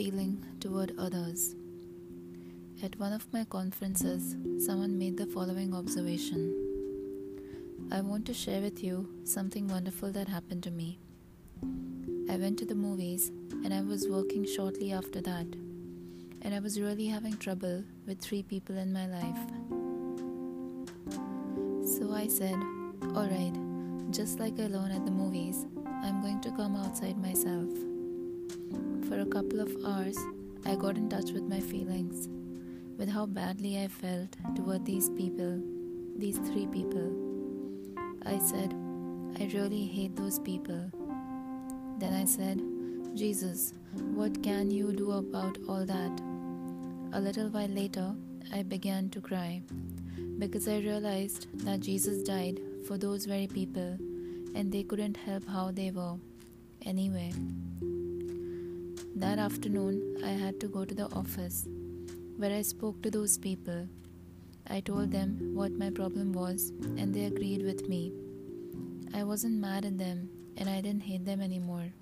[0.00, 1.54] feeling toward others.
[2.82, 6.54] At one of my conferences, someone made the following observation
[7.92, 11.00] I want to share with you something wonderful that happened to me.
[12.30, 13.32] I went to the movies
[13.64, 15.46] and I was working shortly after that,
[16.42, 19.40] and I was really having trouble with three people in my life.
[21.84, 22.56] So I said,
[23.16, 23.58] Alright,
[24.12, 25.66] just like I learned at the movies,
[26.04, 27.89] I'm going to come outside myself.
[29.10, 30.16] For a couple of hours,
[30.64, 32.28] I got in touch with my feelings,
[32.96, 35.60] with how badly I felt toward these people,
[36.16, 37.10] these three people.
[38.24, 38.72] I said,
[39.40, 40.92] I really hate those people.
[41.98, 42.62] Then I said,
[43.16, 43.74] Jesus,
[44.14, 46.20] what can you do about all that?
[47.12, 48.14] A little while later,
[48.54, 49.60] I began to cry
[50.38, 53.98] because I realized that Jesus died for those very people
[54.54, 56.14] and they couldn't help how they were.
[56.86, 57.32] Anyway,
[59.20, 61.68] that afternoon I had to go to the office
[62.36, 63.86] where I spoke to those people.
[64.68, 68.12] I told them what my problem was and they agreed with me.
[69.14, 71.92] I wasn't mad at them and I didn't hate them anymore.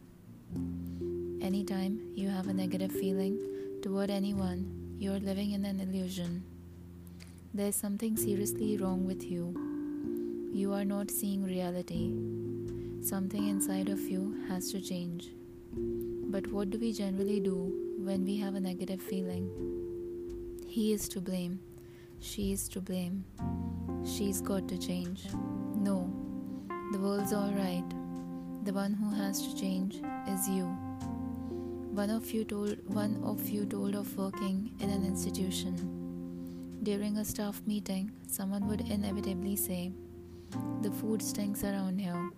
[1.43, 3.39] Anytime you have a negative feeling
[3.83, 6.45] toward anyone, you're living in an illusion.
[7.53, 9.69] There's something seriously wrong with you
[10.53, 12.13] you are not seeing reality.
[13.07, 15.29] Something inside of you has to change.
[16.31, 19.49] But what do we generally do when we have a negative feeling?
[20.67, 21.59] He is to blame.
[22.21, 23.25] She is to blame.
[24.05, 25.25] She's got to change.
[25.75, 26.13] No,
[26.93, 27.89] the world's alright.
[28.65, 30.67] The one who has to change is you.
[31.93, 35.77] One of you told one of you told of working in an institution.
[36.83, 39.93] During a staff meeting, someone would inevitably say,
[40.83, 42.31] the food stinks around here,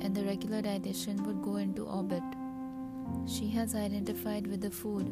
[0.00, 2.22] and the regular dietitian would go into orbit.
[3.26, 5.10] She has identified with the food.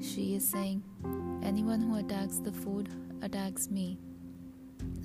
[0.00, 0.82] She is saying,
[1.42, 2.88] Anyone who attacks the food
[3.22, 3.98] attacks me.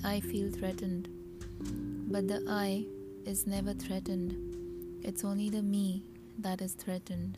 [0.03, 1.09] I feel threatened.
[2.12, 2.85] But the I
[3.25, 4.35] is never threatened.
[5.03, 6.03] It's only the me
[6.40, 7.38] that is threatened.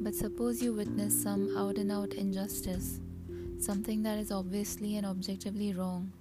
[0.00, 3.00] But suppose you witness some out and out injustice,
[3.58, 6.12] something that is obviously and objectively wrong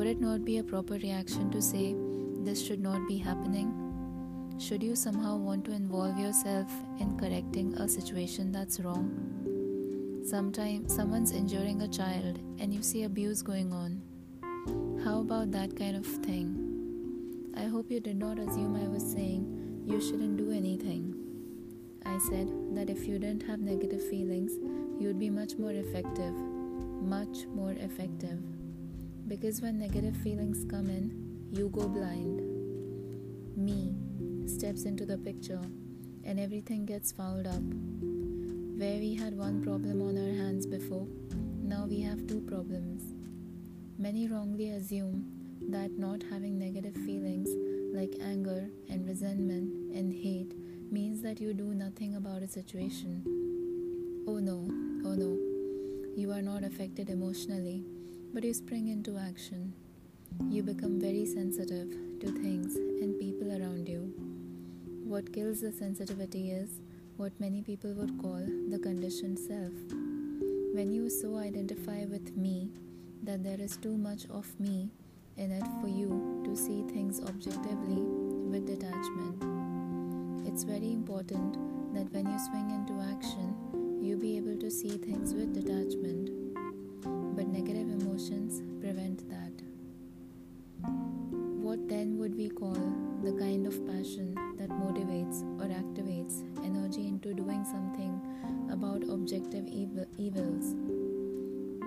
[0.00, 1.94] would it not be a proper reaction to say,
[2.42, 3.89] This should not be happening?
[4.60, 9.08] Should you somehow want to involve yourself in correcting a situation that's wrong?
[10.22, 14.02] Sometimes someone's injuring a child and you see abuse going on.
[15.02, 17.52] How about that kind of thing?
[17.56, 21.14] I hope you did not assume I was saying you shouldn't do anything.
[22.04, 24.52] I said that if you didn't have negative feelings,
[25.00, 26.34] you'd be much more effective.
[27.00, 28.38] Much more effective.
[29.26, 32.42] Because when negative feelings come in, you go blind.
[33.56, 33.94] Me
[34.54, 35.60] steps into the picture
[36.24, 37.62] and everything gets fouled up.
[38.80, 41.06] Where we had one problem on our hands before,
[41.62, 43.14] now we have two problems.
[43.98, 45.24] Many wrongly assume
[45.70, 47.48] that not having negative feelings
[47.94, 50.54] like anger and resentment and hate
[50.90, 53.22] means that you do nothing about a situation.
[54.26, 54.68] Oh no,
[55.04, 55.38] oh no,
[56.16, 57.84] you are not affected emotionally
[58.32, 59.72] but you spring into action.
[60.48, 61.90] You become very sensitive
[62.20, 63.39] to things and people.
[65.20, 66.80] What kills the sensitivity is
[67.18, 69.74] what many people would call the conditioned self.
[70.72, 72.70] When you so identify with me
[73.24, 74.88] that there is too much of me
[75.36, 78.00] in it for you to see things objectively
[78.48, 80.48] with detachment.
[80.48, 81.52] It's very important
[81.92, 86.30] that when you swing into action, you be able to see things with detachment
[87.36, 89.52] but negative emotions prevent that.
[91.60, 92.80] What then would we call
[93.22, 94.34] the kind of passion
[97.64, 98.20] something
[98.70, 100.74] about objective evil- evils?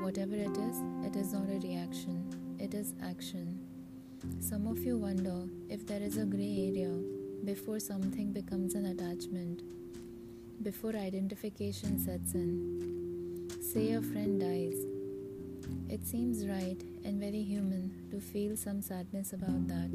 [0.02, 3.60] Whatever it is, it is not a reaction, it is action.
[4.40, 6.94] Some of you wonder if there is a gray area
[7.44, 9.62] before something becomes an attachment,
[10.62, 13.50] before identification sets in.
[13.62, 14.86] Say a friend dies
[15.90, 19.92] it seems right and very human to feel some sadness about that.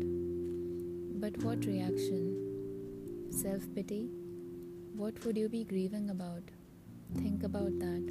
[1.20, 3.26] But what reaction?
[3.30, 4.08] Self pity?
[4.98, 6.42] What would you be grieving about?
[7.18, 8.04] Think about that.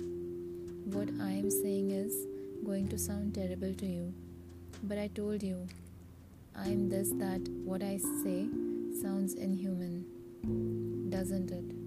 [0.86, 2.16] What I am saying is
[2.66, 4.13] going to sound terrible to you,
[4.84, 5.68] but I told you,
[6.56, 8.48] I am this, that what I say
[9.01, 10.06] sounds inhuman,
[11.10, 11.87] doesn't it?